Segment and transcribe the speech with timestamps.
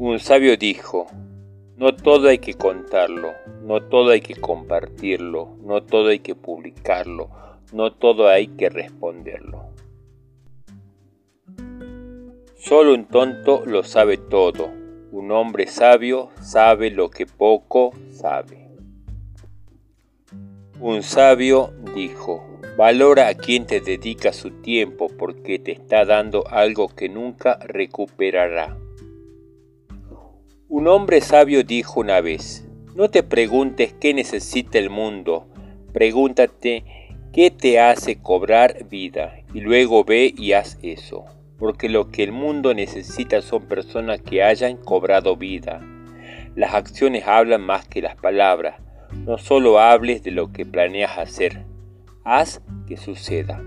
[0.00, 1.08] Un sabio dijo,
[1.76, 3.32] no todo hay que contarlo,
[3.64, 7.30] no todo hay que compartirlo, no todo hay que publicarlo,
[7.72, 9.70] no todo hay que responderlo.
[12.54, 14.70] Solo un tonto lo sabe todo,
[15.10, 18.68] un hombre sabio sabe lo que poco sabe.
[20.78, 26.86] Un sabio dijo, valora a quien te dedica su tiempo porque te está dando algo
[26.86, 28.76] que nunca recuperará.
[30.68, 35.46] Un hombre sabio dijo una vez, no te preguntes qué necesita el mundo,
[35.92, 36.84] pregúntate
[37.32, 41.24] qué te hace cobrar vida y luego ve y haz eso
[41.58, 45.80] porque lo que el mundo necesita son personas que hayan cobrado vida.
[46.54, 48.80] Las acciones hablan más que las palabras.
[49.12, 51.64] No solo hables de lo que planeas hacer,
[52.24, 53.60] haz que suceda.